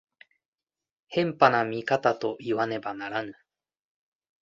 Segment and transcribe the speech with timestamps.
[1.09, 3.35] 偏頗な見方といわねばならぬ。